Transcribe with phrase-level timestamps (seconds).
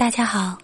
[0.00, 0.56] 大家好，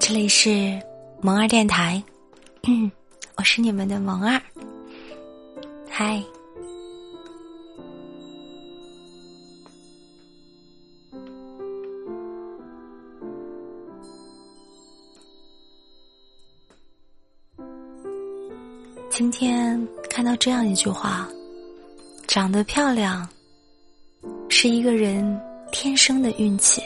[0.00, 0.76] 这里是
[1.20, 2.02] 萌儿电台，
[3.38, 4.42] 我是你们的萌儿，
[5.88, 6.20] 嗨。
[19.08, 21.28] 今天看到这样一句话：
[22.26, 23.28] 长得漂亮
[24.48, 26.82] 是一个人天生的运气，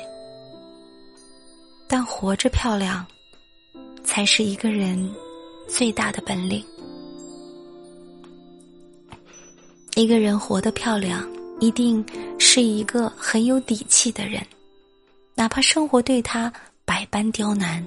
[1.89, 3.05] 但活着漂亮
[4.05, 5.13] 才是一个人
[5.69, 6.65] 最大的本领。
[9.97, 11.29] 一个人活得漂亮，
[11.61, 12.05] 一定
[12.39, 14.45] 是一个很有底气的人，
[15.35, 16.53] 哪怕生活对他
[16.85, 17.85] 百般刁难，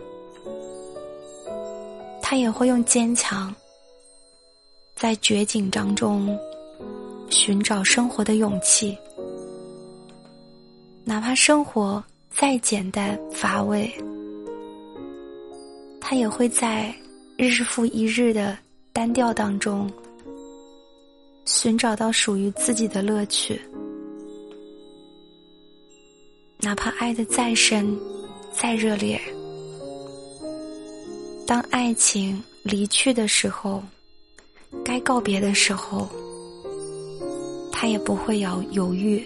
[2.21, 3.53] 他也会用坚强。
[4.95, 6.35] 在绝境当中
[7.29, 8.97] 寻找生活的勇气，
[11.07, 13.89] 哪怕生活再简单乏味，
[16.01, 16.93] 他也会在
[17.37, 18.57] 日复一日的
[18.91, 19.89] 单调当中
[21.45, 23.61] 寻找到属于自己的乐趣。
[26.59, 27.97] 哪怕爱的再深、
[28.51, 29.17] 再热烈，
[31.47, 33.81] 当爱情离去的时候。
[34.83, 36.09] 该告别的时候，
[37.71, 39.25] 他也不会要犹豫。